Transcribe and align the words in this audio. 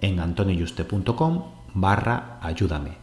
en 0.00 0.20
antonioyuste.com 0.20 1.44
barra 1.74 2.38
ayúdame. 2.42 2.96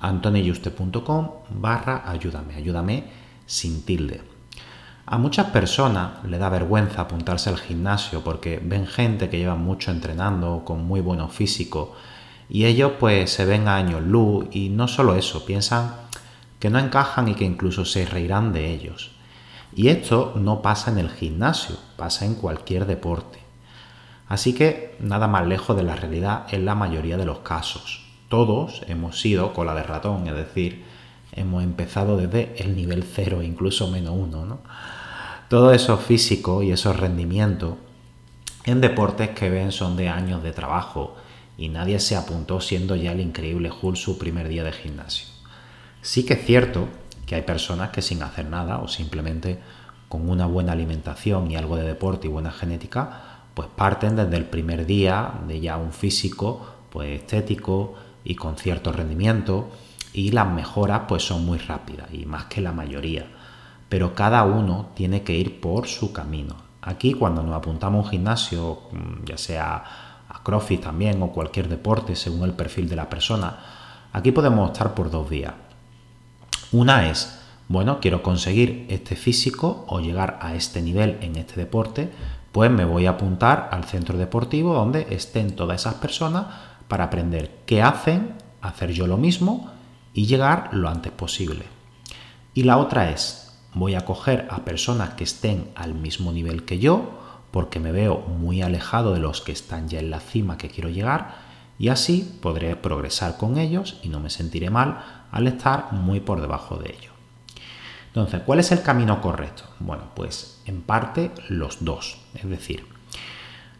antonioyuste.com 0.00 1.28
barra 1.50 2.02
ayúdame. 2.06 2.54
Ayúdame 2.54 3.04
sin 3.46 3.82
tilde. 3.84 4.22
A 5.06 5.18
muchas 5.18 5.46
personas 5.46 6.24
le 6.24 6.38
da 6.38 6.48
vergüenza 6.48 7.02
apuntarse 7.02 7.50
al 7.50 7.58
gimnasio 7.58 8.22
porque 8.22 8.60
ven 8.62 8.86
gente 8.86 9.28
que 9.28 9.38
lleva 9.38 9.56
mucho 9.56 9.90
entrenando 9.90 10.62
con 10.64 10.84
muy 10.84 11.00
buenos 11.00 11.32
físicos 11.32 11.90
y 12.48 12.64
ellos 12.64 12.92
pues 13.00 13.30
se 13.30 13.44
ven 13.44 13.66
a 13.66 13.76
años 13.76 14.02
luz 14.02 14.46
y 14.52 14.68
no 14.68 14.88
solo 14.88 15.16
eso, 15.16 15.44
piensan 15.44 15.94
que 16.60 16.70
no 16.70 16.78
encajan 16.78 17.28
y 17.28 17.34
que 17.34 17.44
incluso 17.44 17.84
se 17.84 18.06
reirán 18.06 18.52
de 18.52 18.72
ellos. 18.72 19.12
Y 19.74 19.88
esto 19.88 20.34
no 20.36 20.62
pasa 20.62 20.90
en 20.90 20.98
el 20.98 21.10
gimnasio, 21.10 21.76
pasa 21.96 22.24
en 22.24 22.34
cualquier 22.34 22.86
deporte. 22.86 23.49
Así 24.30 24.54
que 24.54 24.94
nada 25.00 25.26
más 25.26 25.44
lejos 25.44 25.76
de 25.76 25.82
la 25.82 25.96
realidad 25.96 26.46
en 26.52 26.64
la 26.64 26.76
mayoría 26.76 27.16
de 27.16 27.24
los 27.24 27.40
casos. 27.40 28.06
Todos 28.28 28.82
hemos 28.86 29.20
sido 29.20 29.52
cola 29.52 29.74
de 29.74 29.82
ratón, 29.82 30.28
es 30.28 30.36
decir, 30.36 30.84
hemos 31.32 31.64
empezado 31.64 32.16
desde 32.16 32.54
el 32.62 32.76
nivel 32.76 33.02
cero, 33.02 33.42
incluso 33.42 33.90
menos 33.90 34.14
uno. 34.16 34.44
¿no? 34.44 34.60
Todo 35.48 35.72
eso 35.72 35.96
físico 35.96 36.62
y 36.62 36.70
esos 36.70 36.96
rendimientos 36.96 37.74
en 38.66 38.80
deportes 38.80 39.30
que 39.30 39.50
ven 39.50 39.72
son 39.72 39.96
de 39.96 40.08
años 40.08 40.44
de 40.44 40.52
trabajo 40.52 41.16
y 41.58 41.68
nadie 41.68 41.98
se 41.98 42.14
apuntó 42.14 42.60
siendo 42.60 42.94
ya 42.94 43.10
el 43.10 43.20
increíble 43.20 43.72
Hulk 43.82 43.96
su 43.96 44.16
primer 44.16 44.46
día 44.46 44.62
de 44.62 44.70
gimnasio. 44.70 45.26
Sí 46.02 46.24
que 46.24 46.34
es 46.34 46.46
cierto 46.46 46.86
que 47.26 47.34
hay 47.34 47.42
personas 47.42 47.90
que 47.90 48.00
sin 48.00 48.22
hacer 48.22 48.46
nada 48.46 48.78
o 48.78 48.86
simplemente 48.86 49.58
con 50.08 50.30
una 50.30 50.46
buena 50.46 50.70
alimentación 50.70 51.50
y 51.50 51.56
algo 51.56 51.76
de 51.76 51.82
deporte 51.82 52.28
y 52.28 52.30
buena 52.30 52.52
genética 52.52 53.29
pues 53.54 53.68
parten 53.74 54.16
desde 54.16 54.36
el 54.36 54.44
primer 54.44 54.86
día 54.86 55.34
de 55.46 55.60
ya 55.60 55.76
un 55.76 55.92
físico 55.92 56.66
pues 56.90 57.20
estético 57.20 57.94
y 58.24 58.34
con 58.34 58.56
cierto 58.56 58.92
rendimiento 58.92 59.70
y 60.12 60.32
las 60.32 60.48
mejoras 60.48 61.02
pues 61.08 61.24
son 61.24 61.44
muy 61.44 61.58
rápidas 61.58 62.12
y 62.12 62.26
más 62.26 62.44
que 62.44 62.60
la 62.60 62.72
mayoría. 62.72 63.26
Pero 63.88 64.14
cada 64.14 64.44
uno 64.44 64.90
tiene 64.94 65.22
que 65.22 65.34
ir 65.34 65.60
por 65.60 65.86
su 65.88 66.12
camino. 66.12 66.56
Aquí 66.82 67.12
cuando 67.12 67.42
nos 67.42 67.54
apuntamos 67.54 68.04
a 68.04 68.06
un 68.06 68.10
gimnasio, 68.10 68.78
mm, 68.92 69.24
ya 69.24 69.36
sea 69.36 69.84
a 70.28 70.42
CrossFit 70.42 70.82
también 70.82 71.20
o 71.22 71.32
cualquier 71.32 71.68
deporte 71.68 72.14
según 72.16 72.44
el 72.44 72.52
perfil 72.52 72.88
de 72.88 72.96
la 72.96 73.10
persona, 73.10 73.58
aquí 74.12 74.32
podemos 74.32 74.70
optar 74.70 74.94
por 74.94 75.10
dos 75.10 75.28
vías. 75.28 75.54
Una 76.72 77.08
es, 77.10 77.40
bueno, 77.68 78.00
quiero 78.00 78.22
conseguir 78.22 78.86
este 78.88 79.16
físico 79.16 79.84
o 79.88 80.00
llegar 80.00 80.38
a 80.40 80.54
este 80.54 80.82
nivel 80.82 81.18
en 81.20 81.36
este 81.36 81.56
deporte, 81.56 82.10
pues 82.52 82.70
me 82.70 82.84
voy 82.84 83.06
a 83.06 83.10
apuntar 83.10 83.68
al 83.72 83.84
centro 83.84 84.18
deportivo 84.18 84.74
donde 84.74 85.06
estén 85.10 85.54
todas 85.54 85.80
esas 85.80 85.94
personas 85.94 86.46
para 86.88 87.04
aprender 87.04 87.60
qué 87.66 87.82
hacen, 87.82 88.34
hacer 88.60 88.92
yo 88.92 89.06
lo 89.06 89.16
mismo 89.16 89.70
y 90.12 90.26
llegar 90.26 90.70
lo 90.72 90.88
antes 90.88 91.12
posible. 91.12 91.64
Y 92.52 92.64
la 92.64 92.78
otra 92.78 93.10
es, 93.10 93.60
voy 93.74 93.94
a 93.94 94.04
coger 94.04 94.48
a 94.50 94.64
personas 94.64 95.10
que 95.10 95.24
estén 95.24 95.70
al 95.76 95.94
mismo 95.94 96.32
nivel 96.32 96.64
que 96.64 96.78
yo, 96.78 97.18
porque 97.52 97.78
me 97.80 97.92
veo 97.92 98.18
muy 98.18 98.62
alejado 98.62 99.12
de 99.12 99.20
los 99.20 99.40
que 99.40 99.52
están 99.52 99.88
ya 99.88 100.00
en 100.00 100.10
la 100.10 100.20
cima 100.20 100.58
que 100.58 100.68
quiero 100.68 100.88
llegar, 100.88 101.34
y 101.78 101.88
así 101.88 102.38
podré 102.42 102.76
progresar 102.76 103.36
con 103.36 103.56
ellos 103.56 103.98
y 104.02 104.08
no 104.08 104.20
me 104.20 104.30
sentiré 104.30 104.68
mal 104.68 105.26
al 105.30 105.46
estar 105.46 105.92
muy 105.92 106.20
por 106.20 106.40
debajo 106.40 106.76
de 106.76 106.90
ellos. 106.90 107.19
Entonces, 108.10 108.42
¿cuál 108.44 108.58
es 108.58 108.72
el 108.72 108.82
camino 108.82 109.20
correcto? 109.20 109.62
Bueno, 109.78 110.02
pues 110.16 110.60
en 110.66 110.82
parte 110.82 111.30
los 111.48 111.84
dos. 111.84 112.18
Es 112.34 112.48
decir, 112.48 112.84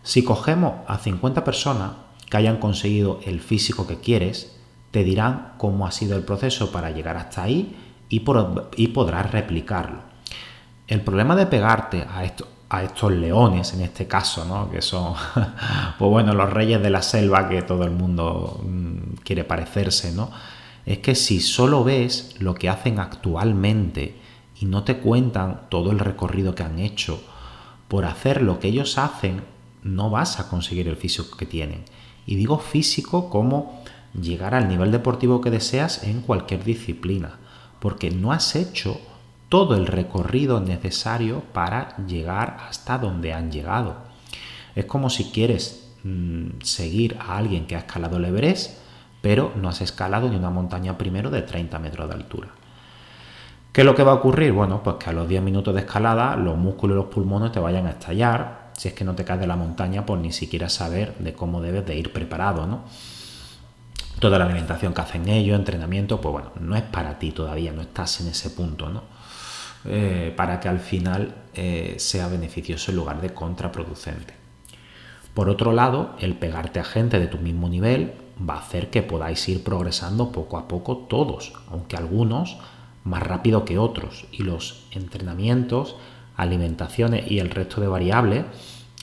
si 0.04 0.22
cogemos 0.22 0.74
a 0.86 0.98
50 0.98 1.42
personas 1.42 1.92
que 2.28 2.36
hayan 2.36 2.58
conseguido 2.58 3.18
el 3.24 3.40
físico 3.40 3.88
que 3.88 3.98
quieres, 3.98 4.56
te 4.92 5.02
dirán 5.02 5.54
cómo 5.58 5.84
ha 5.86 5.90
sido 5.90 6.16
el 6.16 6.22
proceso 6.22 6.70
para 6.70 6.90
llegar 6.90 7.16
hasta 7.16 7.42
ahí 7.42 7.76
y, 8.08 8.20
podrás 8.20 9.30
replicarlo. 9.32 9.98
El 10.86 11.00
problema 11.00 11.34
de 11.34 11.46
pegarte 11.46 12.02
a, 12.02 12.22
a 12.68 12.82
estos 12.84 13.12
leones, 13.12 13.74
en 13.74 13.80
este 13.80 14.06
caso, 14.06 14.44
¿no? 14.44 14.70
que 14.70 14.80
son 14.80 15.14
pues 15.98 16.10
bueno, 16.10 16.34
los 16.34 16.50
reyes 16.50 16.80
de 16.80 16.90
la 16.90 17.02
selva 17.02 17.48
que 17.48 17.62
todo 17.62 17.82
el 17.82 17.90
mundo 17.90 18.60
mm, 18.64 19.14
quiere 19.24 19.42
parecerse, 19.42 20.12
¿no? 20.12 20.30
es 20.86 20.98
que 20.98 21.14
si 21.14 21.40
solo 21.40 21.84
ves 21.84 22.36
lo 22.38 22.54
que 22.54 22.68
hacen 22.68 22.98
actualmente 22.98 24.19
y 24.60 24.66
no 24.66 24.84
te 24.84 24.98
cuentan 24.98 25.62
todo 25.70 25.90
el 25.90 25.98
recorrido 25.98 26.54
que 26.54 26.62
han 26.62 26.78
hecho, 26.78 27.22
por 27.88 28.04
hacer 28.04 28.42
lo 28.42 28.60
que 28.60 28.68
ellos 28.68 28.98
hacen, 28.98 29.42
no 29.82 30.10
vas 30.10 30.38
a 30.38 30.48
conseguir 30.48 30.86
el 30.86 30.96
físico 30.96 31.36
que 31.36 31.46
tienen. 31.46 31.84
Y 32.26 32.36
digo 32.36 32.58
físico 32.58 33.30
como 33.30 33.82
llegar 34.12 34.54
al 34.54 34.68
nivel 34.68 34.92
deportivo 34.92 35.40
que 35.40 35.50
deseas 35.50 36.04
en 36.04 36.20
cualquier 36.20 36.62
disciplina, 36.62 37.38
porque 37.80 38.10
no 38.10 38.32
has 38.32 38.54
hecho 38.54 39.00
todo 39.48 39.74
el 39.74 39.86
recorrido 39.86 40.60
necesario 40.60 41.40
para 41.54 41.96
llegar 42.06 42.58
hasta 42.68 42.98
donde 42.98 43.32
han 43.32 43.50
llegado. 43.50 43.96
Es 44.76 44.84
como 44.84 45.08
si 45.08 45.30
quieres 45.30 45.90
mm, 46.04 46.60
seguir 46.62 47.16
a 47.18 47.38
alguien 47.38 47.66
que 47.66 47.76
ha 47.76 47.80
escalado 47.80 48.18
el 48.18 48.26
Everest, 48.26 48.78
pero 49.22 49.52
no 49.56 49.70
has 49.70 49.80
escalado 49.80 50.28
ni 50.28 50.36
una 50.36 50.50
montaña 50.50 50.98
primero 50.98 51.30
de 51.30 51.42
30 51.42 51.78
metros 51.78 52.08
de 52.08 52.14
altura. 52.14 52.59
¿Qué 53.72 53.82
es 53.82 53.84
lo 53.84 53.94
que 53.94 54.02
va 54.02 54.12
a 54.12 54.14
ocurrir? 54.16 54.52
Bueno, 54.52 54.82
pues 54.82 54.96
que 54.96 55.10
a 55.10 55.12
los 55.12 55.28
10 55.28 55.42
minutos 55.42 55.72
de 55.74 55.80
escalada 55.80 56.34
los 56.34 56.56
músculos 56.56 56.96
y 56.96 56.98
los 56.98 57.06
pulmones 57.06 57.52
te 57.52 57.60
vayan 57.60 57.86
a 57.86 57.90
estallar, 57.90 58.70
si 58.76 58.88
es 58.88 58.94
que 58.94 59.04
no 59.04 59.14
te 59.14 59.24
caes 59.24 59.40
de 59.40 59.46
la 59.46 59.54
montaña 59.54 60.04
por 60.04 60.18
ni 60.18 60.32
siquiera 60.32 60.68
saber 60.68 61.14
de 61.18 61.34
cómo 61.34 61.60
debes 61.60 61.86
de 61.86 61.94
ir 61.94 62.12
preparado, 62.12 62.66
¿no? 62.66 62.82
Toda 64.18 64.38
la 64.38 64.46
alimentación 64.46 64.92
que 64.92 65.00
hacen 65.00 65.28
ellos, 65.28 65.56
entrenamiento, 65.56 66.20
pues 66.20 66.32
bueno, 66.32 66.50
no 66.60 66.74
es 66.74 66.82
para 66.82 67.18
ti 67.18 67.30
todavía, 67.30 67.72
no 67.72 67.80
estás 67.80 68.20
en 68.20 68.28
ese 68.28 68.50
punto, 68.50 68.88
¿no? 68.88 69.02
Eh, 69.84 70.34
para 70.36 70.58
que 70.58 70.68
al 70.68 70.80
final 70.80 71.34
eh, 71.54 71.94
sea 71.98 72.26
beneficioso 72.26 72.90
en 72.90 72.96
lugar 72.96 73.20
de 73.20 73.32
contraproducente. 73.32 74.34
Por 75.32 75.48
otro 75.48 75.72
lado, 75.72 76.16
el 76.18 76.34
pegarte 76.34 76.80
a 76.80 76.84
gente 76.84 77.20
de 77.20 77.28
tu 77.28 77.38
mismo 77.38 77.68
nivel 77.68 78.14
va 78.48 78.54
a 78.54 78.58
hacer 78.58 78.90
que 78.90 79.02
podáis 79.02 79.48
ir 79.48 79.62
progresando 79.62 80.32
poco 80.32 80.58
a 80.58 80.66
poco 80.66 80.96
todos, 80.96 81.52
aunque 81.70 81.96
algunos 81.96 82.58
más 83.04 83.22
rápido 83.22 83.64
que 83.64 83.78
otros 83.78 84.26
y 84.32 84.42
los 84.42 84.84
entrenamientos, 84.90 85.96
alimentaciones 86.36 87.30
y 87.30 87.38
el 87.38 87.50
resto 87.50 87.80
de 87.80 87.88
variables 87.88 88.44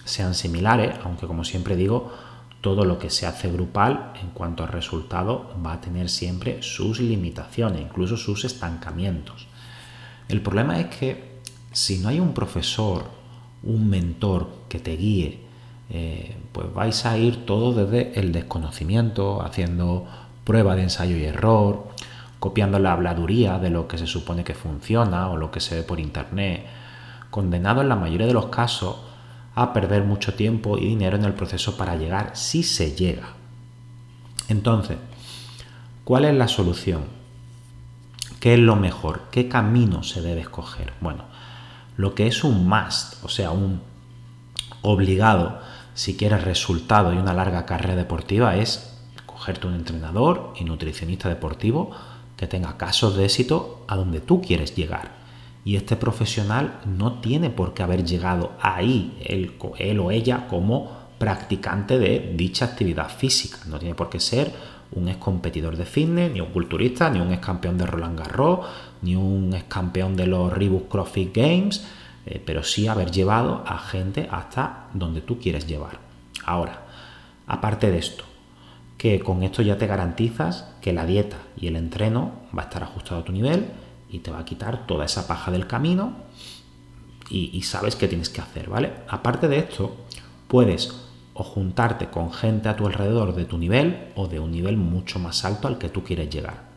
sean 0.05 0.33
similares, 0.33 0.95
aunque 1.03 1.27
como 1.27 1.43
siempre 1.43 1.75
digo, 1.75 2.11
todo 2.61 2.85
lo 2.85 2.97
que 2.97 3.09
se 3.09 3.25
hace 3.25 3.51
grupal 3.51 4.13
en 4.21 4.29
cuanto 4.29 4.63
al 4.63 4.69
resultado 4.69 5.53
va 5.65 5.73
a 5.73 5.81
tener 5.81 6.09
siempre 6.09 6.61
sus 6.61 6.99
limitaciones, 6.99 7.81
incluso 7.81 8.17
sus 8.17 8.45
estancamientos. 8.45 9.47
El 10.27 10.41
problema 10.41 10.79
es 10.79 10.87
que 10.87 11.37
si 11.71 11.99
no 11.99 12.09
hay 12.09 12.19
un 12.19 12.33
profesor, 12.33 13.05
un 13.63 13.89
mentor 13.89 14.49
que 14.69 14.79
te 14.79 14.95
guíe, 14.95 15.39
eh, 15.89 16.35
pues 16.51 16.73
vais 16.73 17.05
a 17.05 17.17
ir 17.17 17.45
todo 17.45 17.73
desde 17.73 18.19
el 18.19 18.31
desconocimiento, 18.31 19.41
haciendo 19.41 20.05
prueba 20.43 20.75
de 20.75 20.83
ensayo 20.83 21.15
y 21.15 21.25
error, 21.25 21.89
copiando 22.39 22.79
la 22.79 22.93
habladuría 22.93 23.57
de 23.59 23.69
lo 23.69 23.87
que 23.87 23.97
se 23.97 24.07
supone 24.07 24.43
que 24.43 24.53
funciona 24.53 25.29
o 25.29 25.37
lo 25.37 25.51
que 25.51 25.59
se 25.59 25.75
ve 25.75 25.83
por 25.83 25.99
internet, 25.99 26.65
condenado 27.29 27.81
en 27.81 27.89
la 27.89 27.95
mayoría 27.95 28.27
de 28.27 28.33
los 28.33 28.47
casos 28.47 28.97
a 29.55 29.73
perder 29.73 30.03
mucho 30.03 30.35
tiempo 30.35 30.77
y 30.77 30.85
dinero 30.85 31.17
en 31.17 31.25
el 31.25 31.33
proceso 31.33 31.77
para 31.77 31.95
llegar 31.95 32.31
si 32.35 32.63
se 32.63 32.95
llega. 32.95 33.29
Entonces, 34.49 34.97
¿cuál 36.03 36.25
es 36.25 36.35
la 36.35 36.47
solución? 36.47 37.05
¿Qué 38.39 38.53
es 38.53 38.59
lo 38.59 38.75
mejor? 38.75 39.23
¿Qué 39.31 39.49
camino 39.49 40.03
se 40.03 40.21
debe 40.21 40.41
escoger? 40.41 40.93
Bueno, 41.01 41.23
lo 41.97 42.13
que 42.13 42.27
es 42.27 42.43
un 42.43 42.69
must, 42.69 43.23
o 43.23 43.29
sea, 43.29 43.49
un 43.49 43.81
obligado, 44.83 45.59
si 45.95 46.15
quieres 46.15 46.43
resultado 46.43 47.13
y 47.13 47.17
una 47.17 47.33
larga 47.33 47.65
carrera 47.65 47.95
deportiva, 47.95 48.55
es 48.55 48.95
cogerte 49.25 49.65
un 49.65 49.73
entrenador 49.73 50.53
y 50.59 50.63
nutricionista 50.63 51.29
deportivo 51.29 51.91
que 52.37 52.47
tenga 52.47 52.77
casos 52.77 53.17
de 53.17 53.25
éxito 53.25 53.83
a 53.87 53.95
donde 53.95 54.21
tú 54.21 54.41
quieres 54.41 54.75
llegar 54.75 55.17
y 55.67 55.75
este 55.75 55.97
profesional 55.97 56.79
no 56.85 57.19
tiene 57.19 57.49
por 57.49 57.73
qué 57.73 57.83
haber 57.83 58.05
llegado 58.05 58.53
ahí, 58.61 59.17
él, 59.25 59.99
o 59.99 60.11
ella, 60.11 60.47
como 60.47 60.89
practicante 61.17 61.99
de 61.99 62.35
dicha 62.37 62.63
actividad 62.63 63.09
física. 63.09 63.57
No 63.67 63.77
tiene 63.77 63.93
por 63.93 64.09
qué 64.09 64.21
ser 64.21 64.53
un 64.93 65.09
ex 65.09 65.17
competidor 65.17 65.75
de 65.75 65.85
fitness, 65.85 66.31
ni 66.31 66.39
un 66.39 66.53
culturista, 66.53 67.09
ni 67.09 67.19
un 67.19 67.33
ex 67.33 67.45
campeón 67.45 67.77
de 67.77 67.85
Roland 67.85 68.17
Garros, 68.17 68.65
ni 69.01 69.17
un 69.17 69.53
ex 69.53 69.65
campeón 69.65 70.15
de 70.15 70.27
los 70.27 70.53
Reebok 70.53 70.87
CrossFit 70.87 71.35
Games, 71.35 71.85
eh, 72.25 72.41
pero 72.45 72.63
sí 72.63 72.87
haber 72.87 73.11
llevado 73.11 73.65
a 73.67 73.77
gente 73.77 74.29
hasta 74.31 74.87
donde 74.93 75.19
tú 75.19 75.37
quieres 75.37 75.67
llevar. 75.67 75.99
Ahora, 76.45 76.85
aparte 77.45 77.91
de 77.91 77.97
esto, 77.97 78.23
que 78.97 79.19
con 79.19 79.43
esto 79.43 79.61
ya 79.61 79.77
te 79.77 79.87
garantizas 79.87 80.67
que 80.81 80.93
la 80.93 81.05
dieta 81.05 81.37
y 81.55 81.67
el 81.67 81.75
entreno 81.75 82.31
va 82.57 82.63
a 82.63 82.65
estar 82.65 82.83
ajustado 82.83 83.21
a 83.21 83.25
tu 83.25 83.31
nivel, 83.31 83.67
y 84.09 84.19
te 84.19 84.31
va 84.31 84.39
a 84.39 84.45
quitar 84.45 84.87
toda 84.87 85.05
esa 85.05 85.27
paja 85.27 85.51
del 85.51 85.67
camino 85.67 86.13
y, 87.29 87.61
sabes 87.63 87.97
qué 87.97 88.07
tienes 88.07 88.29
que 88.29 88.39
hacer, 88.39 88.69
¿vale? 88.69 88.93
Aparte 89.09 89.49
de 89.49 89.57
esto, 89.57 89.97
puedes 90.47 91.09
o 91.33 91.43
juntarte 91.43 92.07
con 92.07 92.31
gente 92.31 92.69
a 92.69 92.77
tu 92.77 92.87
alrededor 92.87 93.35
de 93.35 93.43
tu 93.43 93.57
nivel 93.57 94.13
o 94.15 94.27
de 94.27 94.39
un 94.39 94.49
nivel 94.49 94.77
mucho 94.77 95.19
más 95.19 95.43
alto 95.43 95.67
al 95.67 95.77
que 95.77 95.89
tú 95.89 96.05
quieres 96.05 96.29
llegar. 96.29 96.67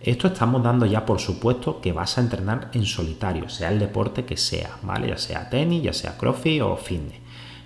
Esto 0.00 0.28
estamos 0.28 0.62
dando 0.62 0.86
ya 0.86 1.04
por 1.04 1.20
supuesto 1.20 1.82
que 1.82 1.92
vas 1.92 2.16
a 2.16 2.22
entrenar 2.22 2.70
en 2.72 2.86
solitario, 2.86 3.50
sea 3.50 3.70
el 3.70 3.78
deporte 3.78 4.24
que 4.24 4.38
sea, 4.38 4.78
¿vale? 4.82 5.08
Ya 5.08 5.18
sea 5.18 5.50
tenis, 5.50 5.82
ya 5.82 5.92
sea 5.92 6.16
crossfit 6.16 6.62
o 6.62 6.76
fitness. 6.78 7.20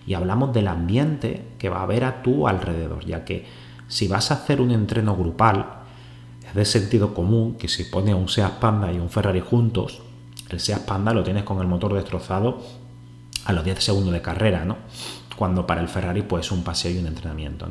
Y 0.05 0.15
hablamos 0.15 0.53
del 0.53 0.67
ambiente 0.67 1.45
que 1.57 1.69
va 1.69 1.79
a 1.79 1.83
haber 1.83 2.03
a 2.03 2.23
tu 2.23 2.49
alrededor, 2.49 3.05
ya 3.07 3.25
que 3.25 3.47
si 3.89 4.07
vas 4.07 4.31
a 4.31 4.35
hacer 4.35 4.61
un 4.61 4.71
entreno 4.71 5.17
grupal, 5.17 5.79
es 6.47 6.55
de 6.55 6.65
sentido 6.65 7.15
común 7.15 7.57
que 7.57 7.69
si 7.69 7.85
pones 7.85 8.15
un 8.15 8.29
Seat 8.29 8.61
Panda 8.61 8.93
y 8.93 8.99
un 8.99 9.11
Ferrari 9.11 9.41
juntos, 9.41 10.03
el 10.51 10.61
Seat 10.61 10.85
Panda 10.85 11.13
lo 11.13 11.25
tienes 11.25 11.45
con 11.45 11.61
el 11.61 11.67
motor 11.67 11.95
destrozado 11.95 12.63
a 13.45 13.53
los 13.53 13.65
10 13.65 13.83
segundos 13.83 14.13
de 14.13 14.23
carrera, 14.23 14.65
¿no? 14.65 14.77
Cuando 15.37 15.67
para 15.67 15.81
el 15.81 15.89
Ferrari 15.89 16.23
pues 16.23 16.53
un 16.53 16.63
paseo 16.63 16.93
y 16.93 16.99
un 16.99 17.07
entrenamiento. 17.07 17.67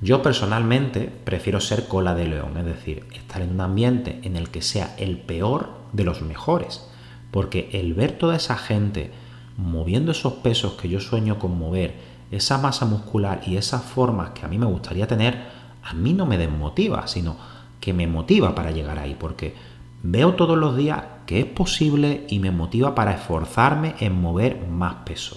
Yo 0.00 0.22
personalmente 0.22 1.10
prefiero 1.24 1.60
ser 1.60 1.86
cola 1.88 2.14
de 2.14 2.26
león, 2.26 2.56
es 2.58 2.64
decir, 2.64 3.06
estar 3.12 3.42
en 3.42 3.50
un 3.50 3.60
ambiente 3.60 4.20
en 4.24 4.36
el 4.36 4.50
que 4.50 4.60
sea 4.60 4.94
el 4.98 5.18
peor 5.18 5.70
de 5.92 6.04
los 6.04 6.20
mejores, 6.22 6.86
porque 7.30 7.70
el 7.72 7.94
ver 7.94 8.12
toda 8.18 8.36
esa 8.36 8.56
gente 8.56 9.12
moviendo 9.56 10.12
esos 10.12 10.34
pesos 10.34 10.74
que 10.74 10.88
yo 10.88 11.00
sueño 11.00 11.38
con 11.38 11.56
mover, 11.56 11.94
esa 12.30 12.58
masa 12.58 12.86
muscular 12.86 13.42
y 13.46 13.56
esas 13.56 13.82
formas 13.82 14.30
que 14.30 14.44
a 14.44 14.48
mí 14.48 14.58
me 14.58 14.66
gustaría 14.66 15.06
tener, 15.06 15.44
a 15.82 15.92
mí 15.94 16.12
no 16.12 16.26
me 16.26 16.38
desmotiva, 16.38 17.06
sino 17.06 17.36
que 17.80 17.92
me 17.92 18.06
motiva 18.06 18.54
para 18.54 18.70
llegar 18.70 18.98
ahí, 18.98 19.16
porque 19.18 19.54
veo 20.02 20.34
todos 20.34 20.56
los 20.56 20.76
días 20.76 21.02
que 21.26 21.40
es 21.40 21.46
posible 21.46 22.26
y 22.28 22.38
me 22.38 22.50
motiva 22.50 22.94
para 22.94 23.12
esforzarme 23.12 23.94
en 24.00 24.20
mover 24.20 24.66
más 24.66 24.96
peso. 25.06 25.36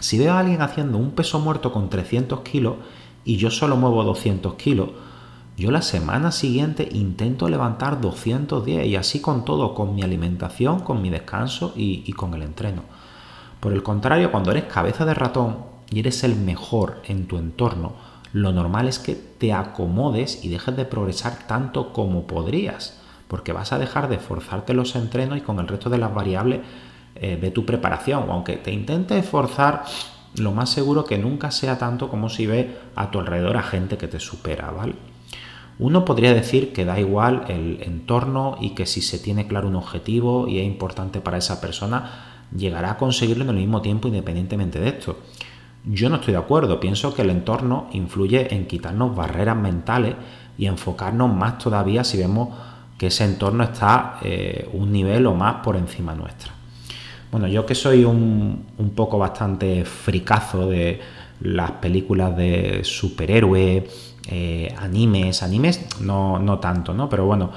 Si 0.00 0.18
veo 0.18 0.32
a 0.32 0.40
alguien 0.40 0.62
haciendo 0.62 0.98
un 0.98 1.10
peso 1.12 1.40
muerto 1.40 1.72
con 1.72 1.90
300 1.90 2.40
kilos 2.40 2.76
y 3.24 3.36
yo 3.36 3.50
solo 3.50 3.76
muevo 3.76 4.02
200 4.04 4.54
kilos, 4.54 4.90
yo 5.56 5.70
la 5.70 5.82
semana 5.82 6.32
siguiente 6.32 6.88
intento 6.90 7.48
levantar 7.48 8.00
210 8.00 8.86
y 8.86 8.96
así 8.96 9.20
con 9.20 9.44
todo, 9.44 9.74
con 9.74 9.94
mi 9.94 10.02
alimentación, 10.02 10.80
con 10.80 11.02
mi 11.02 11.10
descanso 11.10 11.74
y, 11.76 12.02
y 12.06 12.12
con 12.12 12.32
el 12.32 12.42
entreno. 12.42 12.82
Por 13.60 13.72
el 13.72 13.82
contrario, 13.82 14.32
cuando 14.32 14.50
eres 14.50 14.64
cabeza 14.64 15.04
de 15.04 15.14
ratón 15.14 15.58
y 15.90 16.00
eres 16.00 16.24
el 16.24 16.34
mejor 16.34 17.02
en 17.06 17.26
tu 17.26 17.36
entorno, 17.36 17.92
lo 18.32 18.52
normal 18.52 18.88
es 18.88 18.98
que 18.98 19.14
te 19.14 19.52
acomodes 19.52 20.44
y 20.44 20.48
dejes 20.48 20.76
de 20.76 20.84
progresar 20.84 21.46
tanto 21.46 21.92
como 21.92 22.26
podrías, 22.26 23.00
porque 23.28 23.52
vas 23.52 23.72
a 23.72 23.78
dejar 23.78 24.08
de 24.08 24.18
forzarte 24.18 24.72
los 24.72 24.94
entrenos 24.96 25.38
y 25.38 25.42
con 25.42 25.58
el 25.58 25.68
resto 25.68 25.90
de 25.90 25.98
las 25.98 26.14
variables 26.14 26.60
eh, 27.16 27.36
de 27.40 27.50
tu 27.50 27.66
preparación. 27.66 28.30
Aunque 28.30 28.56
te 28.56 28.72
intentes 28.72 29.24
esforzar, 29.24 29.84
lo 30.36 30.52
más 30.52 30.70
seguro 30.70 31.04
que 31.04 31.18
nunca 31.18 31.50
sea 31.50 31.76
tanto 31.76 32.08
como 32.08 32.28
si 32.28 32.46
ves 32.46 32.66
a 32.94 33.10
tu 33.10 33.18
alrededor 33.18 33.56
a 33.56 33.62
gente 33.62 33.98
que 33.98 34.08
te 34.08 34.20
supera. 34.20 34.72
Uno 35.78 36.04
podría 36.04 36.32
decir 36.32 36.72
que 36.72 36.84
da 36.84 37.00
igual 37.00 37.44
el 37.48 37.82
entorno 37.82 38.56
y 38.60 38.70
que 38.70 38.86
si 38.86 39.00
se 39.00 39.18
tiene 39.18 39.48
claro 39.48 39.66
un 39.68 39.76
objetivo 39.76 40.46
y 40.46 40.60
es 40.60 40.66
importante 40.66 41.20
para 41.20 41.38
esa 41.38 41.60
persona, 41.60 42.39
llegará 42.56 42.92
a 42.92 42.96
conseguirlo 42.96 43.44
en 43.44 43.50
el 43.50 43.56
mismo 43.56 43.82
tiempo 43.82 44.08
independientemente 44.08 44.80
de 44.80 44.88
esto. 44.88 45.18
Yo 45.84 46.10
no 46.10 46.16
estoy 46.16 46.32
de 46.32 46.38
acuerdo, 46.38 46.78
pienso 46.78 47.14
que 47.14 47.22
el 47.22 47.30
entorno 47.30 47.88
influye 47.92 48.54
en 48.54 48.66
quitarnos 48.66 49.16
barreras 49.16 49.56
mentales 49.56 50.14
y 50.58 50.66
enfocarnos 50.66 51.34
más 51.34 51.58
todavía 51.58 52.04
si 52.04 52.18
vemos 52.18 52.50
que 52.98 53.06
ese 53.06 53.24
entorno 53.24 53.64
está 53.64 54.18
eh, 54.22 54.68
un 54.74 54.92
nivel 54.92 55.26
o 55.26 55.34
más 55.34 55.56
por 55.64 55.76
encima 55.76 56.14
nuestra. 56.14 56.52
Bueno, 57.30 57.46
yo 57.46 57.64
que 57.64 57.74
soy 57.74 58.04
un, 58.04 58.66
poco 58.94 59.16
bastante 59.16 59.84
fricazo 59.84 60.66
de 60.66 61.00
las 61.40 61.70
películas 61.72 62.36
de 62.36 62.80
superhéroes, 62.82 63.84
eh, 64.28 64.74
animes, 64.78 65.42
animes 65.42 66.00
no, 66.00 66.38
no 66.38 66.58
tanto, 66.58 66.92
¿no? 66.92 67.08
Pero 67.08 67.24
bueno, 67.24 67.50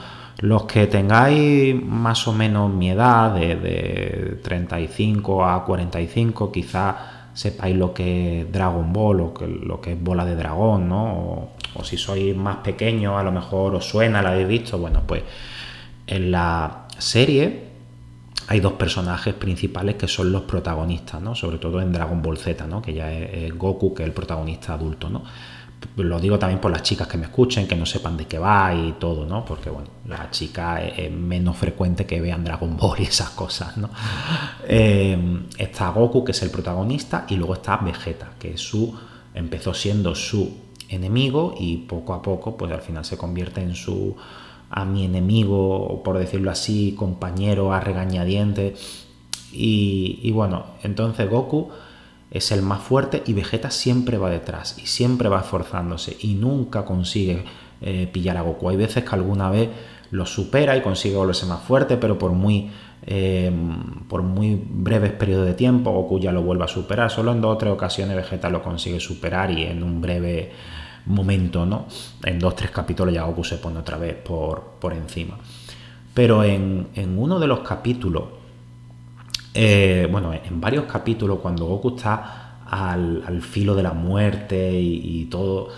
los 0.43 0.65
que 0.65 0.87
tengáis 0.87 1.73
más 1.73 2.27
o 2.27 2.33
menos 2.33 2.69
mi 2.69 2.89
edad, 2.89 3.33
de, 3.33 3.55
de 3.55 4.39
35 4.43 5.45
a 5.45 5.63
45, 5.63 6.51
quizás 6.51 6.95
sepáis 7.33 7.77
lo 7.77 7.93
que 7.93 8.41
es 8.41 8.51
Dragon 8.51 8.91
Ball 8.91 9.21
o 9.21 9.33
que, 9.33 9.47
lo 9.47 9.79
que 9.79 9.93
es 9.93 10.03
bola 10.03 10.25
de 10.25 10.35
dragón, 10.35 10.89
¿no? 10.89 11.49
O, 11.75 11.83
si 11.85 11.95
sois 11.95 12.35
más 12.35 12.57
pequeños, 12.57 13.17
a 13.17 13.23
lo 13.23 13.31
mejor 13.31 13.73
os 13.75 13.85
suena, 13.85 14.21
la 14.21 14.31
habéis 14.31 14.49
visto. 14.49 14.77
Bueno, 14.77 15.03
pues 15.07 15.23
en 16.07 16.31
la 16.31 16.87
serie 16.97 17.63
hay 18.49 18.59
dos 18.59 18.73
personajes 18.73 19.33
principales 19.35 19.95
que 19.95 20.09
son 20.09 20.29
los 20.33 20.41
protagonistas, 20.41 21.21
¿no? 21.21 21.35
Sobre 21.35 21.57
todo 21.57 21.79
en 21.79 21.93
Dragon 21.93 22.21
Ball 22.21 22.37
Z, 22.37 22.67
¿no? 22.67 22.81
Que 22.81 22.93
ya 22.93 23.13
es, 23.13 23.57
Goku, 23.57 23.93
que 23.93 24.03
es 24.03 24.09
el 24.09 24.13
protagonista 24.13 24.73
adulto, 24.73 25.09
¿no? 25.09 25.23
Lo 25.97 26.19
digo 26.19 26.39
también 26.39 26.59
por 26.59 26.71
las 26.71 26.83
chicas 26.83 27.07
que 27.07 27.17
me 27.17 27.25
escuchen, 27.25 27.67
que 27.67 27.75
no 27.75 27.85
sepan 27.85 28.17
de 28.17 28.25
qué 28.25 28.39
va 28.39 28.73
y 28.73 28.93
todo, 28.93 29.25
¿no? 29.25 29.45
Porque, 29.45 29.69
bueno, 29.69 29.89
la 30.07 30.29
chica 30.31 30.83
es, 30.83 31.11
menos 31.11 31.57
frecuente 31.57 32.05
que 32.05 32.19
vean 32.19 32.43
Dragon 32.43 32.75
Ball 32.77 32.99
y 32.99 33.03
esas 33.03 33.29
cosas, 33.31 33.77
¿no? 33.77 33.89
Eh, 34.67 35.45
está 35.57 35.89
Goku, 35.89 36.23
que 36.23 36.31
es 36.31 36.41
el 36.41 36.49
protagonista, 36.49 37.25
y 37.29 37.35
luego 37.35 37.53
está 37.53 37.77
Vegeta, 37.77 38.31
que 38.39 38.53
es 38.53 38.61
su, 38.61 38.93
empezó 39.33 39.73
siendo 39.73 40.15
su 40.15 40.57
enemigo 40.89 41.55
y 41.59 41.77
poco 41.77 42.13
a 42.13 42.21
poco, 42.21 42.57
pues 42.57 42.71
al 42.71 42.81
final 42.81 43.05
se 43.05 43.17
convierte 43.17 43.61
en 43.61 43.75
su, 43.75 44.15
a 44.69 44.85
mi 44.85 45.05
enemigo, 45.05 46.01
por 46.03 46.17
decirlo 46.17 46.51
así, 46.51 46.95
compañero 46.97 47.73
a 47.73 47.79
regañadientes. 47.79 49.07
Y, 49.51 50.19
y 50.23 50.31
bueno, 50.31 50.65
entonces 50.81 51.29
Goku 51.29 51.69
es 52.33 52.51
el 52.51 52.63
más 52.63 52.81
fuerte 52.81 53.21
y 53.27 53.33
Vegeta 53.33 53.69
siempre 53.69 54.17
va 54.17 54.29
detrás 54.31 54.75
y 54.81 54.87
siempre 54.87 55.29
va 55.29 55.41
esforzándose 55.41 56.17
y 56.19 56.33
nunca 56.33 56.83
consigue 56.83 57.45
eh, 57.79 58.09
pillar 58.11 58.37
a 58.37 58.41
Goku. 58.41 58.69
Hay 58.69 58.75
veces 58.75 59.03
que 59.03 59.15
alguna 59.15 59.51
vez 59.51 59.69
lo 60.09 60.25
supera 60.25 60.75
y 60.75 60.81
consigue 60.81 61.15
volverse 61.15 61.45
más 61.45 61.61
fuerte, 61.61 61.95
pero 61.97 62.17
por 62.17 62.31
muy, 62.31 62.71
em, 63.05 64.07
por 64.07 64.23
muy 64.23 64.59
breves 64.67 65.11
periodos 65.11 65.45
de 65.45 65.53
tiempo 65.53 65.91
Goku 65.91 66.19
ya 66.19 66.31
lo 66.31 66.41
vuelve 66.41 66.63
a 66.63 66.67
superar. 66.67 67.11
Solo 67.11 67.31
en 67.31 67.39
dos 67.39 67.53
o 67.53 67.57
tres 67.57 67.71
ocasiones 67.71 68.15
Vegeta 68.15 68.49
lo 68.49 68.63
consigue 68.63 68.99
superar 68.99 69.51
y 69.51 69.63
en 69.65 69.83
un 69.83 70.01
breve 70.01 70.51
momento, 71.05 71.67
¿no? 71.67 71.85
En 72.23 72.39
dos 72.39 72.53
o 72.53 72.55
tres 72.55 72.71
capítulos 72.71 73.13
ya 73.13 73.25
Goku 73.25 73.43
se 73.43 73.57
pone 73.57 73.77
otra 73.77 73.97
vez 73.97 74.15
por, 74.15 74.77
por 74.79 74.93
encima. 74.93 75.37
Pero 76.15 76.43
en, 76.43 76.87
en 76.95 77.19
uno 77.19 77.39
de 77.39 77.45
los 77.45 77.59
capítulos 77.59 78.23
eh, 79.53 80.07
bueno, 80.11 80.33
en 80.33 80.59
varios 80.59 80.85
capítulos, 80.85 81.39
cuando 81.39 81.65
Goku 81.65 81.95
está 81.95 82.57
al, 82.67 83.41
filo 83.41 83.75
de 83.75 83.83
la 83.83 83.93
muerte 83.93 84.79
y, 84.79 85.25
todo, 85.25 85.69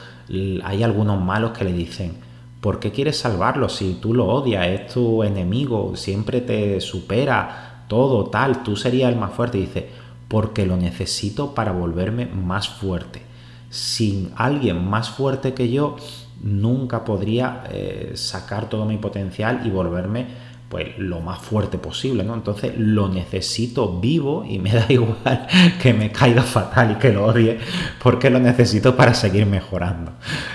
hay 0.63 0.83
algunos 0.83 1.21
malos 1.21 1.51
que 1.51 1.65
le 1.65 1.73
dicen, 1.73 2.13
¿por 2.61 2.79
qué 2.79 2.91
quieres 2.91 3.17
salvarlo 3.17 3.69
si 3.69 3.95
tú 3.95 4.13
lo 4.13 4.27
odias? 4.27 4.67
Es 4.67 4.93
tu 4.93 5.23
enemigo, 5.23 5.95
siempre 5.95 6.41
te 6.41 6.79
supera 6.81 7.85
todo 7.87 8.25
tal, 8.25 8.63
tú 8.63 8.75
serías 8.75 9.11
el 9.11 9.19
más 9.19 9.33
fuerte. 9.33 9.57
Y 9.57 9.61
dice, 9.61 9.89
porque 10.27 10.65
lo 10.65 10.77
necesito 10.77 11.53
para 11.53 11.71
volverme 11.71 12.25
más 12.25 12.69
fuerte. 12.69 13.21
Sin 13.69 14.31
alguien 14.35 14.87
más 14.87 15.09
fuerte 15.09 15.53
que 15.53 15.69
yo, 15.69 15.97
nunca 16.41 17.03
podría 17.03 17.63
eh, 17.71 18.11
sacar 18.15 18.69
todo 18.69 18.85
mi 18.85 18.97
potencial 18.97 19.61
y 19.65 19.69
volverme 19.69 20.27
pues 20.69 20.97
lo 20.97 21.21
más 21.21 21.39
fuerte 21.39 21.77
posible, 21.77 22.23
¿no? 22.23 22.33
Entonces 22.33 22.73
lo 22.77 23.07
necesito 23.07 23.99
vivo 23.99 24.43
y 24.47 24.59
me 24.59 24.71
da 24.73 24.85
igual 24.89 25.47
que 25.81 25.93
me 25.93 26.11
caiga 26.11 26.41
fatal 26.41 26.91
y 26.91 26.95
que 26.95 27.11
lo 27.11 27.25
odie, 27.25 27.59
porque 28.01 28.29
lo 28.29 28.39
necesito 28.39 28.95
para 28.95 29.13
seguir 29.13 29.45
mejorando. 29.45 30.13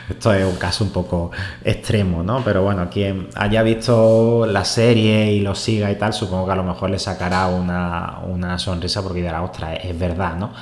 Esto 0.08 0.32
es 0.32 0.44
un 0.44 0.56
caso 0.56 0.84
un 0.84 0.90
poco 0.90 1.30
extremo, 1.64 2.22
¿no? 2.22 2.42
Pero 2.44 2.62
bueno, 2.62 2.88
quien 2.90 3.28
haya 3.36 3.62
visto 3.62 4.46
la 4.46 4.64
serie 4.64 5.32
y 5.32 5.40
lo 5.40 5.54
siga 5.54 5.90
y 5.90 5.96
tal, 5.96 6.12
supongo 6.12 6.46
que 6.46 6.52
a 6.52 6.56
lo 6.56 6.64
mejor 6.64 6.90
le 6.90 6.98
sacará 6.98 7.46
una, 7.46 8.18
una 8.26 8.58
sonrisa 8.58 9.02
porque 9.02 9.22
dirá, 9.22 9.42
ostras, 9.42 9.78
es 9.82 9.98
verdad, 9.98 10.36
¿no? 10.36 10.52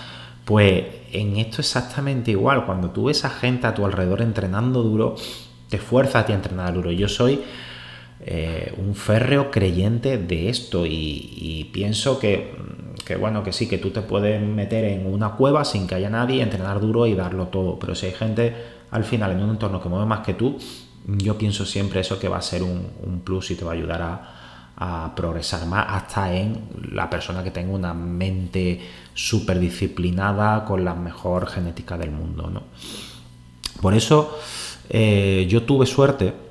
Pues 0.45 0.85
en 1.13 1.37
esto 1.37 1.61
exactamente 1.61 2.31
igual, 2.31 2.65
cuando 2.65 2.91
tú 2.91 3.05
ves 3.05 3.25
a 3.25 3.31
gente 3.31 3.67
a 3.67 3.75
tu 3.75 3.85
alrededor 3.85 4.23
entrenando 4.23 4.83
duro, 4.83 5.15
te 5.69 5.79
fuerzas 5.79 6.23
a 6.23 6.27
ti 6.27 6.33
a 6.33 6.37
entrenar 6.37 6.73
duro. 6.73 6.91
Yo 6.91 7.09
soy 7.09 7.41
eh, 8.21 8.75
un 8.77 8.97
férreo 8.97 9.51
creyente 9.51 10.19
de 10.19 10.49
esto 10.49 10.85
y, 10.85 11.71
pienso 11.73 12.19
que, 12.19 12.53
bueno, 13.19 13.45
que 13.45 13.53
sí, 13.53 13.69
que 13.69 13.79
tú 13.79 13.91
te 13.91 14.03
puedes 14.03 14.43
meter 14.43 14.85
en 14.85 15.07
una 15.07 15.33
cueva 15.33 15.65
sin 15.65 15.87
que 15.87 15.95
haya 15.95 16.11
nadie, 16.11 16.43
entrenar 16.43 16.81
duro 16.81 17.07
y 17.07 17.15
darlo 17.15 17.47
todo, 17.47 17.79
pero 17.79 17.95
si 17.95 18.07
hay 18.07 18.13
gente 18.13 18.55
al 18.91 19.05
final 19.05 19.33
en 19.33 19.43
un 19.43 19.51
entorno 19.51 19.81
que 19.81 19.89
mueve 19.89 20.07
más 20.07 20.21
que 20.27 20.35
tú, 20.35 20.59
yo 21.07 21.39
pienso 21.39 21.65
siempre 21.65 22.01
eso 22.01 22.19
que 22.19 22.29
va 22.29 22.39
a 22.39 22.43
ser 22.43 22.63
un, 22.63 23.23
plus 23.25 23.53
y 23.53 23.55
te 23.55 23.65
va 23.65 23.71
a 23.71 23.75
ayudar 23.75 24.03
a, 24.03 24.35
progresar 25.17 25.67
más 25.67 25.87
hasta 25.89 26.33
en 26.33 26.69
la 26.93 27.11
persona 27.11 27.43
que 27.43 27.51
tenga 27.51 27.73
una 27.73 27.95
mente 27.95 28.81
súper 29.13 29.59
disciplinada 29.59 30.65
con 30.65 30.85
la 30.85 30.95
mejor 30.95 31.49
genética 31.49 31.99
del 31.99 32.13
mundo. 32.13 32.49
¿no? 32.49 32.63
Por 33.81 33.95
eso 33.95 34.39
eh, 34.89 35.47
yo 35.49 35.65
tuve 35.65 35.85
suerte 35.85 36.48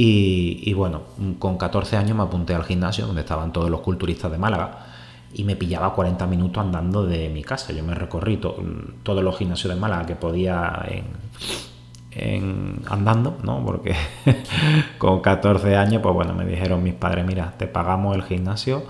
y, 0.00 0.72
bueno, 0.74 1.02
con 1.40 1.58
14 1.58 1.96
años 1.96 2.16
me 2.16 2.22
apunté 2.22 2.54
al 2.54 2.62
gimnasio 2.62 3.04
donde 3.04 3.22
estaban 3.22 3.52
todos 3.52 3.68
los 3.68 3.80
culturistas 3.80 4.30
de 4.30 4.38
Málaga 4.38 4.86
y 5.34 5.42
me 5.42 5.56
pillaba 5.56 5.92
40 5.92 6.24
minutos 6.28 6.64
andando 6.64 7.04
de 7.04 7.28
mi 7.28 7.42
casa. 7.42 7.72
Yo 7.72 7.82
me 7.82 7.96
recorrí 7.96 8.36
todos 8.36 9.24
los 9.24 9.36
gimnasios 9.36 9.74
de 9.74 9.80
Málaga 9.80 10.06
que 10.06 10.14
podía 10.14 10.86
en, 12.12 12.80
andando, 12.88 13.38
¿no? 13.42 13.60
Porque 13.66 13.96
con 14.98 15.20
14 15.20 15.74
años, 15.76 16.00
pues 16.00 16.14
bueno, 16.14 16.32
me 16.32 16.44
dijeron 16.44 16.80
mis 16.80 16.94
padres, 16.94 17.26
mira, 17.26 17.54
te 17.58 17.66
pagamos 17.66 18.14
el 18.14 18.22
gimnasio, 18.22 18.84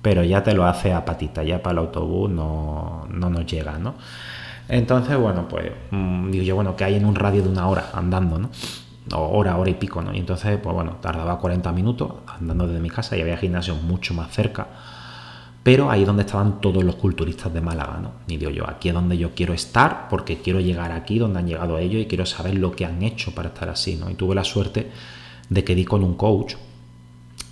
pero 0.00 0.24
ya 0.24 0.42
te 0.42 0.54
lo 0.54 0.64
hace 0.64 0.94
a 0.94 1.04
patita, 1.04 1.42
ya 1.42 1.62
para 1.62 1.72
el 1.74 1.78
autobús 1.80 2.30
no, 2.30 3.06
no 3.10 3.28
nos 3.28 3.44
llega, 3.44 3.78
¿no? 3.78 3.96
Entonces, 4.66 5.18
bueno, 5.18 5.46
pues 5.46 5.72
mm, 5.90 6.30
digo 6.30 6.44
yo, 6.44 6.54
bueno, 6.54 6.74
que 6.74 6.84
hay 6.84 6.94
en 6.94 7.04
un 7.04 7.16
radio 7.16 7.42
de 7.42 7.50
una 7.50 7.68
hora 7.68 7.90
andando, 7.92 8.38
¿no? 8.38 8.48
Hora, 9.16 9.56
hora 9.56 9.70
y 9.70 9.74
pico, 9.74 10.02
¿no? 10.02 10.14
Y 10.14 10.18
entonces, 10.18 10.58
pues 10.62 10.74
bueno, 10.74 10.96
tardaba 11.00 11.38
40 11.38 11.72
minutos 11.72 12.12
andando 12.26 12.66
desde 12.66 12.80
mi 12.80 12.90
casa 12.90 13.16
y 13.16 13.20
había 13.20 13.36
gimnasios 13.36 13.82
mucho 13.82 14.14
más 14.14 14.30
cerca. 14.32 14.66
Pero 15.62 15.90
ahí 15.90 16.02
es 16.02 16.06
donde 16.06 16.22
estaban 16.22 16.60
todos 16.60 16.82
los 16.82 16.96
culturistas 16.96 17.52
de 17.52 17.60
Málaga, 17.60 17.98
¿no? 18.00 18.12
Y 18.26 18.36
digo 18.36 18.50
yo, 18.50 18.68
aquí 18.68 18.88
es 18.88 18.94
donde 18.94 19.18
yo 19.18 19.34
quiero 19.34 19.52
estar 19.52 20.08
porque 20.08 20.38
quiero 20.38 20.60
llegar 20.60 20.92
aquí 20.92 21.18
donde 21.18 21.40
han 21.40 21.46
llegado 21.46 21.78
ellos 21.78 22.02
y 22.02 22.06
quiero 22.06 22.24
saber 22.26 22.54
lo 22.54 22.72
que 22.72 22.86
han 22.86 23.02
hecho 23.02 23.34
para 23.34 23.48
estar 23.48 23.68
así, 23.68 23.96
¿no? 23.96 24.08
Y 24.10 24.14
tuve 24.14 24.34
la 24.34 24.44
suerte 24.44 24.90
de 25.48 25.64
que 25.64 25.74
di 25.74 25.84
con 25.84 26.04
un 26.04 26.14
coach 26.14 26.54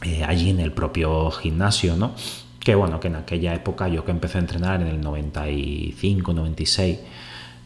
eh, 0.02 0.24
allí 0.24 0.50
en 0.50 0.60
el 0.60 0.72
propio 0.72 1.30
gimnasio, 1.30 1.96
¿no? 1.96 2.12
Que 2.60 2.74
bueno, 2.74 3.00
que 3.00 3.08
en 3.08 3.16
aquella 3.16 3.54
época 3.54 3.88
yo 3.88 4.04
que 4.04 4.12
empecé 4.12 4.38
a 4.38 4.40
entrenar 4.40 4.80
en 4.80 4.88
el 4.88 5.00
95, 5.00 6.32
96, 6.32 6.98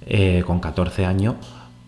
eh, 0.07 0.43
con 0.47 0.61
14 0.61 1.07
años, 1.07 1.37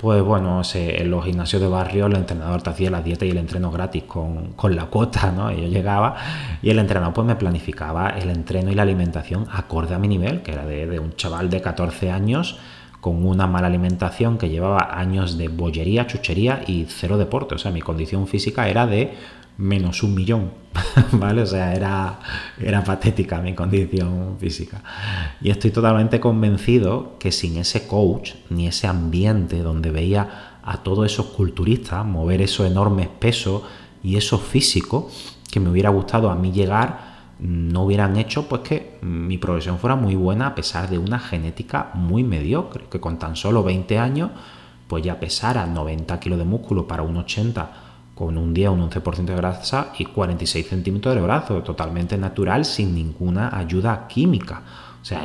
pues 0.03 0.21
bueno, 0.21 0.63
en 0.75 1.11
los 1.13 1.25
gimnasios 1.25 1.63
de 1.63 1.69
barrio 1.69 2.07
el 2.07 2.17
entrenador 2.17 2.61
te 2.61 2.71
hacía 2.71 2.91
la 2.91 3.03
dieta 3.03 3.25
y 3.25 3.31
el 3.31 3.37
entreno 3.37 3.71
gratis 3.71 4.03
con, 4.03 4.53
la 4.75 4.87
cuota, 4.87 5.31
¿no? 5.31 5.53
yo 5.53 5.69
llegaba 5.69 6.17
y 6.61 6.71
el 6.71 6.81
entrenador 6.81 7.15
pues 7.15 7.25
me 7.29 7.37
planificaba 7.37 8.09
el 8.09 8.29
entreno 8.29 8.73
y 8.73 8.75
la 8.75 8.83
alimentación 8.83 9.47
acorde 9.53 9.95
a 9.95 10.01
mi 10.01 10.09
nivel, 10.09 10.43
que 10.43 10.55
era 10.55 10.67
de, 10.67 10.99
un 10.99 11.15
chaval 11.15 11.51
de 11.51 11.61
14 11.61 12.11
años 12.11 12.59
con 13.01 13.25
una 13.25 13.47
mala 13.47 13.69
alimentación 13.69 14.39
que 14.39 14.49
llevaba 14.49 14.99
años 14.99 15.39
de 15.39 15.47
bollería, 15.47 16.09
chuchería 16.09 16.63
y 16.67 16.87
cero 16.89 17.17
deporte. 17.17 17.55
O 17.55 17.59
sea, 17.59 17.71
mi 17.71 17.81
condición 17.81 18.27
física 18.27 18.69
era 18.69 18.89
de 18.89 19.15
menos 19.59 20.03
un 20.03 20.15
millón, 20.15 20.51
¿vale? 21.13 21.43
O 21.43 21.47
sea, 21.47 21.75
era, 21.75 22.19
era 22.61 22.83
patética 22.83 23.41
mi 23.41 23.55
condición 23.55 24.37
física. 24.39 24.83
Y 25.41 25.51
estoy 25.51 25.71
totalmente 25.71 26.21
convencido 26.21 27.17
que 27.19 27.33
sin 27.33 27.57
ese 27.57 27.87
coach, 27.87 28.33
ni 28.51 28.67
ese 28.67 28.87
ambiente 28.87 29.63
donde 29.63 29.91
veía 29.91 30.59
a 30.63 30.79
todos 30.79 31.11
esos 31.11 31.27
culturistas 31.27 32.05
mover 32.05 32.41
esos 32.41 32.67
enormes 32.67 33.09
pesos 33.09 33.63
y 34.03 34.17
eso 34.17 34.39
físico, 34.39 35.11
que 35.51 35.61
me 35.61 35.71
hubiera 35.71 35.91
gustado 35.91 36.31
a 36.31 36.35
mí 36.35 36.53
llegar, 36.53 37.13
no 37.39 37.83
hubieran 37.83 38.17
hecho 38.17 38.49
pues 38.49 38.63
que 38.63 38.99
mi 39.03 39.37
progresión 39.37 39.79
fuera 39.79 39.97
muy 39.97 40.15
buena 40.15 40.49
a 40.49 40.55
pesar 40.55 40.89
de 40.89 40.99
una 40.99 41.19
genética 41.19 41.91
muy 41.95 42.23
mediocre, 42.23 42.85
que 42.89 43.01
con 43.01 43.19
tan 43.19 43.37
solo 43.37 43.63
20 43.65 43.99
años 43.99 44.31
pues 44.87 45.03
ya 45.03 45.19
pesara 45.19 45.67
90 45.67 46.21
kilos 46.21 46.39
de 46.39 46.45
músculo 46.45 46.87
para 46.87 47.03
un 47.03 47.17
80 47.17 47.92
con 48.15 48.37
un 48.37 48.53
día 48.53 48.71
un 48.71 48.89
11% 48.91 49.25
de 49.25 49.37
grasa 49.37 49.93
y 49.99 50.05
46 50.05 50.69
centímetros 50.69 51.15
de 51.15 51.21
brazo, 51.21 51.63
totalmente 51.63 52.19
natural, 52.19 52.65
sin 52.65 52.95
ninguna 52.95 53.57
ayuda 53.57 54.07
química. 54.07 54.63
O 55.01 55.05
sea, 55.05 55.23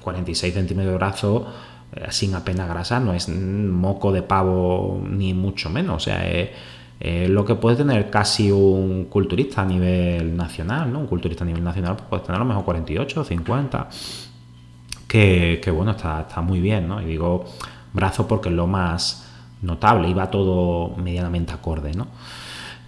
46 0.00 0.52
eh, 0.52 0.54
centímetros 0.54 0.92
de 0.92 0.96
brazo 0.96 1.46
eh, 1.94 2.06
sin 2.10 2.34
apenas 2.34 2.68
grasa 2.68 3.00
no 3.00 3.12
es 3.12 3.28
moco 3.28 4.12
de 4.12 4.22
pavo 4.22 5.02
ni 5.08 5.32
mucho 5.32 5.70
menos. 5.70 5.96
O 5.96 6.00
sea, 6.00 6.28
es, 6.28 6.50
lo 7.28 7.44
que 7.44 7.56
puede 7.56 7.76
tener 7.76 8.10
casi 8.10 8.52
un 8.52 9.06
culturista 9.06 9.62
a 9.62 9.64
nivel 9.64 10.36
nacional, 10.36 10.92
¿no? 10.92 11.00
Un 11.00 11.08
culturista 11.08 11.42
a 11.42 11.46
nivel 11.48 11.64
nacional 11.64 11.96
pues 11.96 12.08
puede 12.08 12.22
tener 12.22 12.36
a 12.36 12.38
lo 12.38 12.44
mejor 12.44 12.64
48 12.64 13.20
o 13.20 13.24
50. 13.24 13.88
Que, 15.08 15.60
que, 15.62 15.70
bueno, 15.70 15.90
está, 15.90 16.20
está 16.20 16.40
muy 16.40 16.60
bien, 16.60 16.86
¿no? 16.86 17.02
Y 17.02 17.06
digo 17.06 17.44
brazo 17.92 18.28
porque 18.28 18.48
es 18.48 18.54
lo 18.54 18.66
más 18.66 19.31
notable, 19.62 20.08
iba 20.08 20.30
todo 20.30 20.94
medianamente 20.96 21.52
acorde, 21.52 21.92
¿no? 21.94 22.08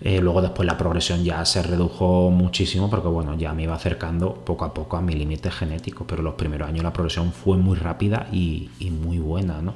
Eh, 0.00 0.20
luego 0.20 0.42
después 0.42 0.66
la 0.66 0.76
progresión 0.76 1.24
ya 1.24 1.42
se 1.46 1.62
redujo 1.62 2.30
muchísimo 2.30 2.90
porque 2.90 3.08
bueno, 3.08 3.36
ya 3.38 3.54
me 3.54 3.62
iba 3.62 3.74
acercando 3.74 4.34
poco 4.34 4.66
a 4.66 4.74
poco 4.74 4.98
a 4.98 5.00
mi 5.00 5.14
límite 5.14 5.50
genético, 5.50 6.06
pero 6.06 6.22
los 6.22 6.34
primeros 6.34 6.68
años 6.68 6.82
la 6.82 6.92
progresión 6.92 7.32
fue 7.32 7.56
muy 7.56 7.76
rápida 7.76 8.26
y, 8.30 8.68
muy 8.90 9.18
buena, 9.18 9.62
¿no? 9.62 9.74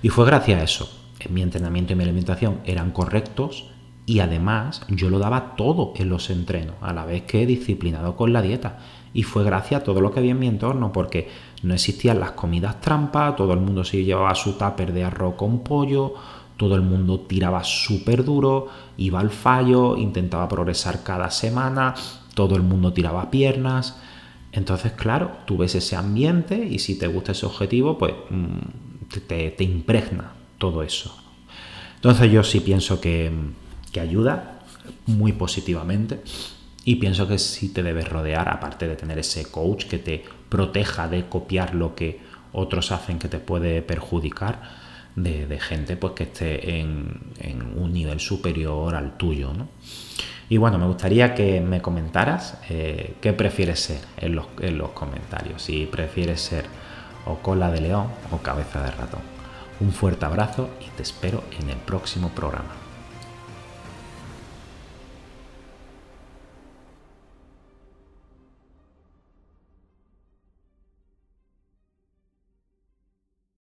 Y 0.00 0.08
fue 0.08 0.24
gracias 0.24 0.60
a 0.60 0.64
eso. 0.64 0.90
Mi 1.28 1.42
entrenamiento 1.42 1.92
y 1.92 1.96
mi 1.96 2.04
alimentación 2.04 2.60
eran 2.64 2.92
correctos 2.92 3.66
y 4.06 4.20
además 4.20 4.82
yo 4.88 5.10
lo 5.10 5.18
daba 5.18 5.56
todo 5.56 5.92
en 5.96 6.08
los 6.08 6.30
entrenos, 6.30 6.76
a 6.80 6.94
la 6.94 7.04
vez 7.04 7.24
que 7.24 7.44
disciplinado 7.44 8.16
con 8.16 8.32
la 8.32 8.40
dieta. 8.40 8.78
Y 9.14 9.22
fue 9.22 9.44
gracias 9.44 9.80
a 9.80 9.84
todo 9.84 10.00
lo 10.00 10.10
que 10.10 10.20
había 10.20 10.32
en 10.32 10.38
mi 10.38 10.48
entorno, 10.48 10.92
porque 10.92 11.28
no 11.62 11.74
existían 11.74 12.20
las 12.20 12.32
comidas 12.32 12.80
trampa, 12.80 13.34
todo 13.36 13.52
el 13.52 13.60
mundo 13.60 13.84
se 13.84 14.04
llevaba 14.04 14.34
su 14.34 14.52
tupper 14.52 14.92
de 14.92 15.04
arroz 15.04 15.34
con 15.34 15.60
pollo, 15.60 16.14
todo 16.56 16.74
el 16.74 16.82
mundo 16.82 17.20
tiraba 17.20 17.62
súper 17.64 18.24
duro, 18.24 18.68
iba 18.96 19.20
al 19.20 19.30
fallo, 19.30 19.96
intentaba 19.96 20.48
progresar 20.48 21.02
cada 21.02 21.30
semana, 21.30 21.94
todo 22.34 22.56
el 22.56 22.62
mundo 22.62 22.92
tiraba 22.92 23.30
piernas. 23.30 23.96
Entonces, 24.52 24.92
claro, 24.92 25.30
tú 25.46 25.56
ves 25.56 25.74
ese 25.74 25.94
ambiente 25.94 26.56
y 26.56 26.80
si 26.80 26.98
te 26.98 27.06
gusta 27.06 27.32
ese 27.32 27.46
objetivo, 27.46 27.96
pues 27.96 28.12
mm, 28.30 29.18
te, 29.26 29.64
impregna 29.64 30.32
todo 30.58 30.82
eso. 30.82 31.16
Entonces 31.94 32.30
yo 32.30 32.42
sí 32.42 32.60
pienso 32.60 33.00
que, 33.00 33.30
que 33.92 34.00
ayuda 34.00 34.60
muy 35.06 35.32
positivamente 35.32 36.20
y 36.88 36.96
pienso 36.96 37.28
que 37.28 37.36
sí 37.36 37.68
te 37.68 37.82
debes 37.82 38.08
rodear, 38.08 38.48
aparte 38.48 38.88
de 38.88 38.96
tener 38.96 39.18
ese 39.18 39.44
coach 39.50 39.84
que 39.84 39.98
te 39.98 40.24
proteja 40.48 41.06
de 41.06 41.26
copiar 41.26 41.74
lo 41.74 41.94
que 41.94 42.18
otros 42.50 42.92
hacen 42.92 43.18
que 43.18 43.28
te 43.28 43.38
puede 43.38 43.82
perjudicar, 43.82 44.62
de, 45.14 45.60
gente 45.60 45.98
pues, 45.98 46.14
que 46.14 46.22
esté 46.22 46.80
en, 46.80 47.20
un 47.76 47.92
nivel 47.92 48.20
superior 48.20 48.94
al 48.94 49.18
tuyo. 49.18 49.52
Y 50.48 50.56
bueno, 50.56 50.78
me 50.78 50.86
gustaría 50.86 51.34
que 51.34 51.60
me 51.60 51.82
comentaras 51.82 52.56
eh, 52.70 53.16
qué 53.20 53.34
prefieres 53.34 53.80
ser 53.80 54.00
en 54.16 54.34
los, 54.34 54.46
en 54.62 54.78
los 54.78 54.92
comentarios, 54.92 55.60
si 55.60 55.84
prefieres 55.84 56.40
ser 56.40 56.64
o 57.26 57.34
cola 57.40 57.70
de 57.70 57.82
león 57.82 58.06
o 58.32 58.38
cabeza 58.38 58.82
de 58.82 58.92
ratón. 58.92 59.20
Un 59.80 59.92
fuerte 59.92 60.24
abrazo 60.24 60.70
y 60.80 60.88
te 60.96 61.02
espero 61.02 61.44
en 61.60 61.68
el 61.68 61.76
próximo 61.76 62.30
programa. 62.30 62.87